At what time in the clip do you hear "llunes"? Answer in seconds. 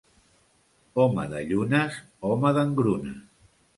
1.51-1.99